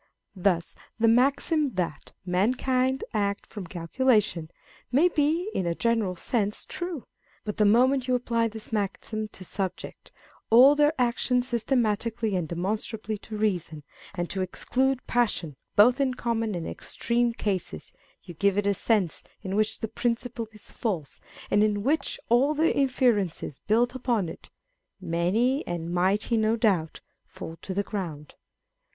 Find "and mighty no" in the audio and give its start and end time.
25.67-26.55